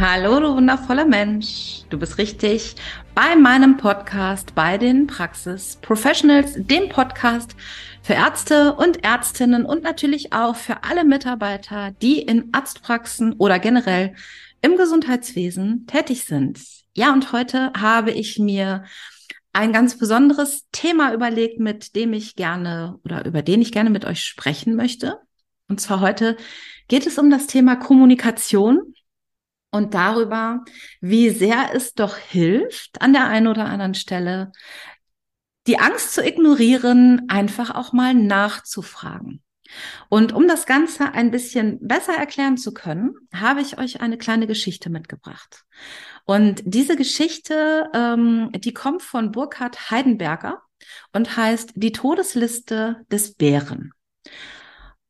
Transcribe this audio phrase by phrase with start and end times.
[0.00, 1.82] Hallo, du wundervoller Mensch.
[1.90, 2.76] Du bist richtig
[3.16, 7.56] bei meinem Podcast, bei den Praxis Professionals, dem Podcast
[8.00, 14.14] für Ärzte und Ärztinnen und natürlich auch für alle Mitarbeiter, die in Arztpraxen oder generell
[14.62, 16.60] im Gesundheitswesen tätig sind.
[16.94, 18.84] Ja, und heute habe ich mir
[19.52, 24.04] ein ganz besonderes Thema überlegt, mit dem ich gerne oder über den ich gerne mit
[24.04, 25.18] euch sprechen möchte.
[25.68, 26.36] Und zwar heute
[26.86, 28.94] geht es um das Thema Kommunikation
[29.70, 30.64] und darüber,
[31.00, 34.52] wie sehr es doch hilft, an der einen oder anderen Stelle
[35.66, 39.42] die Angst zu ignorieren, einfach auch mal nachzufragen.
[40.08, 44.46] Und um das Ganze ein bisschen besser erklären zu können, habe ich euch eine kleine
[44.46, 45.64] Geschichte mitgebracht.
[46.24, 50.62] Und diese Geschichte, ähm, die kommt von Burkhard Heidenberger
[51.12, 53.92] und heißt Die Todesliste des Bären.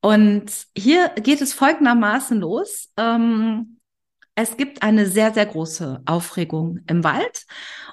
[0.00, 2.90] Und hier geht es folgendermaßen los.
[2.96, 3.77] Ähm,
[4.40, 7.44] es gibt eine sehr, sehr große Aufregung im Wald.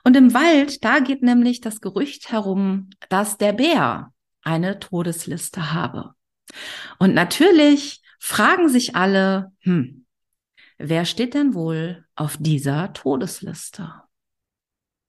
[0.04, 6.14] Und im Wald, da geht nämlich das Gerücht herum, dass der Bär eine Todesliste habe.
[7.00, 10.06] Und natürlich fragen sich alle, hm,
[10.78, 13.92] wer steht denn wohl auf dieser Todesliste?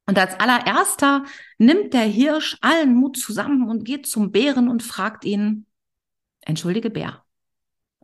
[0.06, 1.26] Und als allererster
[1.58, 5.66] nimmt der Hirsch allen Mut zusammen und geht zum Bären und fragt ihn,
[6.40, 7.26] entschuldige Bär,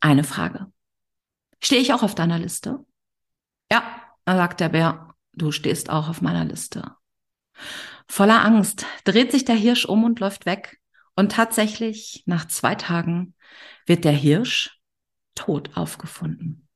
[0.02, 0.70] eine Frage.
[1.62, 2.84] Stehe ich auch auf deiner Liste?
[3.72, 6.94] Ja, sagt der Bär, du stehst auch auf meiner Liste.
[8.06, 10.78] Voller Angst dreht sich der Hirsch um und läuft weg.
[11.16, 13.34] Und tatsächlich, nach zwei Tagen
[13.86, 14.78] wird der Hirsch
[15.34, 16.68] tot aufgefunden.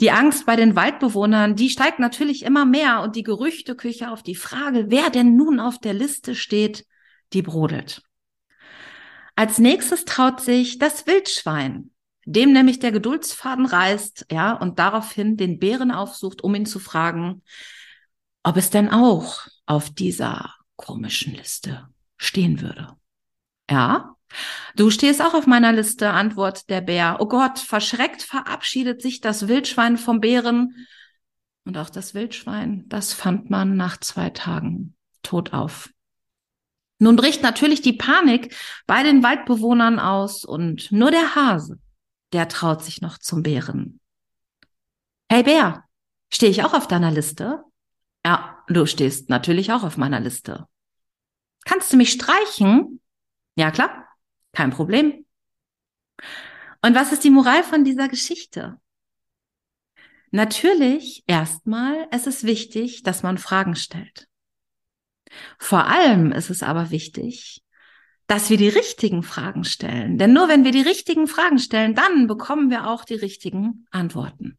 [0.00, 4.36] Die Angst bei den Waldbewohnern, die steigt natürlich immer mehr und die Gerüchteküche auf die
[4.36, 6.86] Frage, wer denn nun auf der Liste steht,
[7.34, 8.02] die brodelt.
[9.36, 11.90] Als nächstes traut sich das Wildschwein
[12.24, 17.42] dem nämlich der Geduldsfaden reißt, ja, und daraufhin den Bären aufsucht, um ihn zu fragen,
[18.42, 22.96] ob es denn auch auf dieser komischen Liste stehen würde.
[23.70, 24.16] Ja,
[24.76, 27.16] du stehst auch auf meiner Liste, antwortet der Bär.
[27.20, 30.86] Oh Gott, verschreckt verabschiedet sich das Wildschwein vom Bären.
[31.64, 35.90] Und auch das Wildschwein, das fand man nach zwei Tagen tot auf.
[36.98, 38.54] Nun bricht natürlich die Panik
[38.86, 41.78] bei den Waldbewohnern aus und nur der Hase,
[42.32, 44.00] der traut sich noch zum Bären.
[45.28, 45.84] Hey Bär,
[46.32, 47.62] stehe ich auch auf deiner Liste?
[48.24, 50.66] Ja, du stehst natürlich auch auf meiner Liste.
[51.64, 53.00] Kannst du mich streichen?
[53.54, 54.08] Ja, klar,
[54.52, 55.26] kein Problem.
[56.82, 58.80] Und was ist die Moral von dieser Geschichte?
[60.30, 64.28] Natürlich, erstmal, es ist wichtig, dass man Fragen stellt.
[65.58, 67.62] Vor allem ist es aber wichtig,
[68.30, 70.16] dass wir die richtigen Fragen stellen.
[70.16, 74.56] Denn nur wenn wir die richtigen Fragen stellen, dann bekommen wir auch die richtigen Antworten.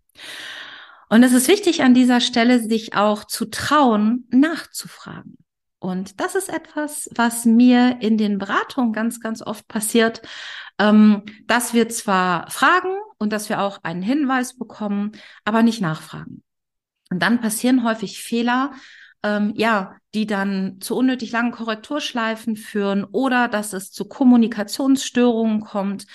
[1.07, 5.37] Und es ist wichtig an dieser Stelle, sich auch zu trauen, nachzufragen.
[5.79, 10.21] Und das ist etwas, was mir in den Beratungen ganz, ganz oft passiert,
[10.77, 15.13] ähm, dass wir zwar fragen und dass wir auch einen Hinweis bekommen,
[15.45, 16.43] aber nicht nachfragen.
[17.09, 18.73] Und dann passieren häufig Fehler,
[19.23, 26.05] ähm, ja, die dann zu unnötig langen Korrekturschleifen führen oder dass es zu Kommunikationsstörungen kommt,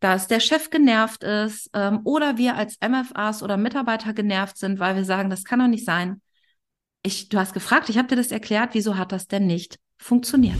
[0.00, 4.96] dass der Chef genervt ist ähm, oder wir als MFAs oder Mitarbeiter genervt sind, weil
[4.96, 6.20] wir sagen, das kann doch nicht sein.
[7.02, 10.58] Ich, du hast gefragt, ich habe dir das erklärt, wieso hat das denn nicht funktioniert?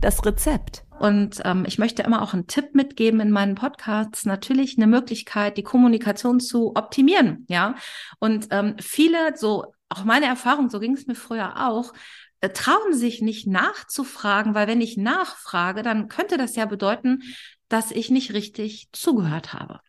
[0.00, 0.84] Das Rezept.
[0.98, 4.26] Und ähm, ich möchte immer auch einen Tipp mitgeben in meinen Podcasts.
[4.26, 7.74] Natürlich eine Möglichkeit, die Kommunikation zu optimieren, ja.
[8.18, 11.92] Und ähm, viele so auch meine Erfahrung, so ging es mir früher auch,
[12.40, 17.22] äh, trauen sich nicht nachzufragen, weil wenn ich nachfrage, dann könnte das ja bedeuten,
[17.68, 19.80] dass ich nicht richtig zugehört habe.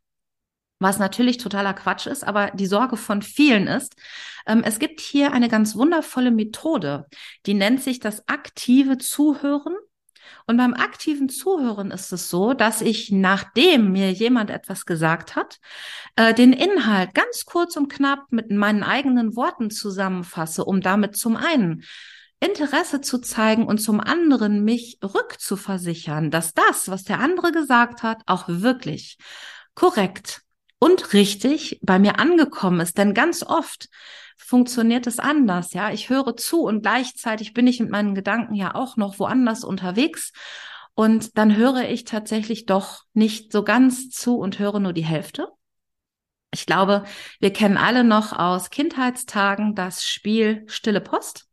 [0.79, 3.95] Was natürlich totaler Quatsch ist, aber die Sorge von vielen ist,
[4.47, 7.05] ähm, es gibt hier eine ganz wundervolle Methode,
[7.45, 9.75] die nennt sich das aktive Zuhören
[10.47, 15.59] und beim aktiven Zuhören ist es so, dass ich, nachdem mir jemand etwas gesagt hat,
[16.15, 21.35] äh, den Inhalt ganz kurz und knapp mit meinen eigenen Worten zusammenfasse, um damit zum
[21.35, 21.83] einen
[22.39, 28.21] Interesse zu zeigen und zum anderen mich rückzuversichern, dass das, was der andere gesagt hat,
[28.25, 29.17] auch wirklich
[29.75, 30.41] korrekt
[30.79, 32.97] und richtig bei mir angekommen ist.
[32.97, 33.89] Denn ganz oft
[34.37, 35.73] funktioniert es anders.
[35.73, 39.63] Ja, ich höre zu und gleichzeitig bin ich mit meinen Gedanken ja auch noch woanders
[39.63, 40.31] unterwegs.
[40.95, 45.49] Und dann höre ich tatsächlich doch nicht so ganz zu und höre nur die Hälfte.
[46.51, 47.03] Ich glaube,
[47.39, 51.48] wir kennen alle noch aus Kindheitstagen das Spiel Stille Post.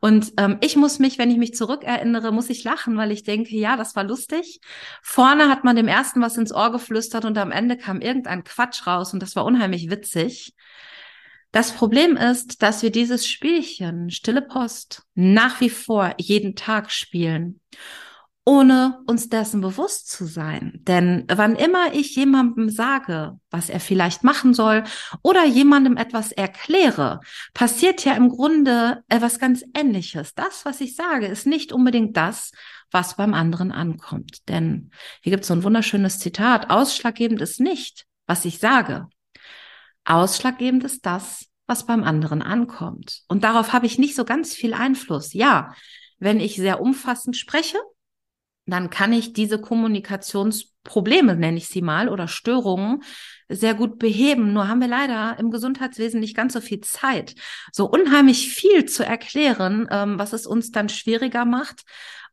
[0.00, 3.56] Und ähm, ich muss mich, wenn ich mich zurückerinnere, muss ich lachen, weil ich denke,
[3.56, 4.60] ja, das war lustig.
[5.02, 8.86] Vorne hat man dem ersten was ins Ohr geflüstert und am Ende kam irgendein Quatsch
[8.86, 10.54] raus und das war unheimlich witzig.
[11.50, 17.60] Das Problem ist, dass wir dieses Spielchen Stille Post nach wie vor jeden Tag spielen
[18.48, 20.80] ohne uns dessen bewusst zu sein.
[20.84, 24.84] Denn wann immer ich jemandem sage, was er vielleicht machen soll
[25.22, 27.20] oder jemandem etwas erkläre,
[27.52, 30.34] passiert ja im Grunde etwas ganz Ähnliches.
[30.34, 32.52] Das, was ich sage, ist nicht unbedingt das,
[32.90, 34.48] was beim anderen ankommt.
[34.48, 36.70] Denn hier gibt es so ein wunderschönes Zitat.
[36.70, 39.08] Ausschlaggebend ist nicht, was ich sage.
[40.06, 43.24] Ausschlaggebend ist das, was beim anderen ankommt.
[43.28, 45.34] Und darauf habe ich nicht so ganz viel Einfluss.
[45.34, 45.74] Ja,
[46.18, 47.78] wenn ich sehr umfassend spreche,
[48.70, 53.02] dann kann ich diese Kommunikationsprobleme, nenne ich sie mal, oder Störungen
[53.48, 54.52] sehr gut beheben.
[54.52, 57.34] Nur haben wir leider im Gesundheitswesen nicht ganz so viel Zeit,
[57.72, 61.82] so unheimlich viel zu erklären, ähm, was es uns dann schwieriger macht.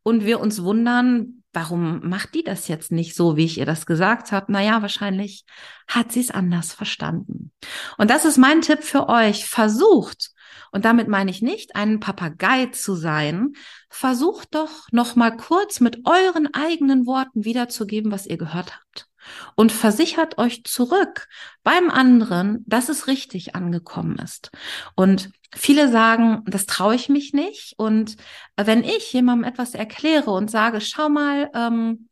[0.02, 3.86] Und wir uns wundern, warum macht die das jetzt nicht so, wie ich ihr das
[3.86, 4.52] gesagt habe?
[4.52, 5.44] Naja, wahrscheinlich
[5.88, 7.50] hat sie es anders verstanden.
[7.98, 9.46] Und das ist mein Tipp für euch.
[9.46, 10.30] Versucht,
[10.72, 13.52] und damit meine ich nicht, ein Papagei zu sein.
[13.88, 19.08] Versucht doch noch mal kurz mit euren eigenen Worten wiederzugeben, was ihr gehört habt.
[19.56, 21.28] Und versichert euch zurück
[21.64, 24.50] beim anderen, dass es richtig angekommen ist.
[24.94, 27.74] Und viele sagen, das traue ich mich nicht.
[27.76, 28.16] Und
[28.56, 32.08] wenn ich jemandem etwas erkläre und sage, schau mal, ähm,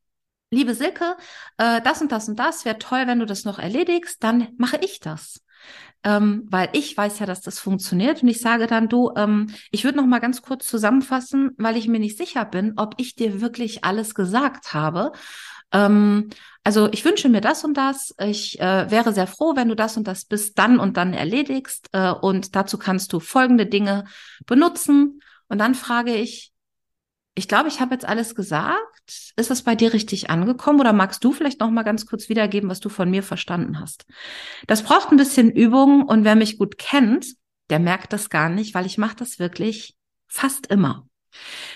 [0.50, 1.16] liebe Silke,
[1.58, 4.78] äh, das und das und das wäre toll, wenn du das noch erledigst, dann mache
[4.78, 5.43] ich das
[6.04, 9.84] ähm, weil ich weiß ja, dass das funktioniert und ich sage dann, du, ähm, ich
[9.84, 13.40] würde noch mal ganz kurz zusammenfassen, weil ich mir nicht sicher bin, ob ich dir
[13.40, 15.12] wirklich alles gesagt habe.
[15.72, 16.30] Ähm,
[16.62, 18.14] also ich wünsche mir das und das.
[18.18, 21.88] Ich äh, wäre sehr froh, wenn du das und das bis dann und dann erledigst.
[21.92, 24.04] Äh, und dazu kannst du folgende Dinge
[24.46, 25.20] benutzen.
[25.48, 26.53] Und dann frage ich,
[27.34, 29.32] ich glaube, ich habe jetzt alles gesagt.
[29.36, 32.70] Ist das bei dir richtig angekommen oder magst du vielleicht noch mal ganz kurz wiedergeben,
[32.70, 34.06] was du von mir verstanden hast?
[34.66, 37.26] Das braucht ein bisschen Übung und wer mich gut kennt,
[37.70, 39.96] der merkt das gar nicht, weil ich mache das wirklich
[40.28, 41.08] fast immer.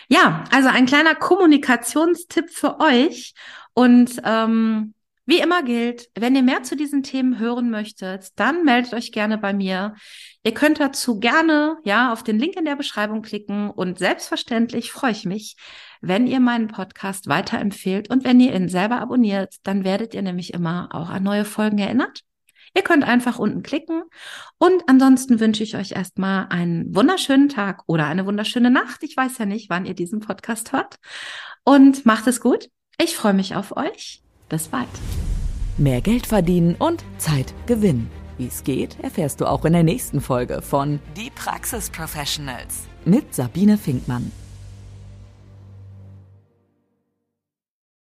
[0.08, 3.34] Ja, also ein kleiner Kommunikationstipp für euch
[3.74, 4.94] und ähm,
[5.28, 9.36] wie immer gilt, wenn ihr mehr zu diesen Themen hören möchtet, dann meldet euch gerne
[9.36, 9.94] bei mir.
[10.42, 15.10] Ihr könnt dazu gerne, ja, auf den Link in der Beschreibung klicken und selbstverständlich freue
[15.10, 15.56] ich mich,
[16.00, 20.54] wenn ihr meinen Podcast weiterempfehlt und wenn ihr ihn selber abonniert, dann werdet ihr nämlich
[20.54, 22.22] immer auch an neue Folgen erinnert.
[22.74, 24.04] Ihr könnt einfach unten klicken
[24.56, 29.02] und ansonsten wünsche ich euch erstmal einen wunderschönen Tag oder eine wunderschöne Nacht.
[29.02, 30.96] Ich weiß ja nicht, wann ihr diesen Podcast hört
[31.64, 32.70] und macht es gut.
[32.98, 34.22] Ich freue mich auf euch.
[34.48, 34.88] Bis bald.
[35.76, 38.10] Mehr Geld verdienen und Zeit gewinnen.
[38.38, 43.34] Wie es geht, erfährst du auch in der nächsten Folge von Die Praxis Professionals mit
[43.34, 44.30] Sabine Finkmann.